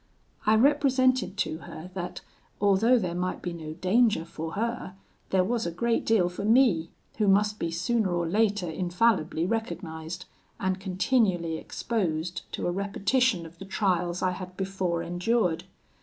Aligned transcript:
"I 0.47 0.55
represented 0.55 1.37
to 1.37 1.59
her 1.59 1.91
that, 1.93 2.21
although 2.59 2.97
there 2.97 3.13
might 3.13 3.43
be 3.43 3.53
no 3.53 3.73
danger 3.73 4.25
for 4.25 4.53
her, 4.53 4.95
there 5.29 5.43
was 5.43 5.67
a 5.67 5.71
great 5.71 6.07
deal 6.07 6.27
for 6.27 6.43
me, 6.43 6.89
who 7.19 7.27
must 7.27 7.59
be 7.59 7.69
sooner 7.69 8.09
or 8.11 8.27
later 8.27 8.67
infallibly 8.67 9.45
recognised, 9.45 10.25
and 10.59 10.79
continually 10.79 11.57
exposed 11.57 12.51
to 12.53 12.65
a 12.65 12.71
repetition 12.71 13.45
of 13.45 13.59
the 13.59 13.65
trials 13.65 14.23
I 14.23 14.31
had 14.31 14.57
before 14.57 15.03
endured. 15.03 15.65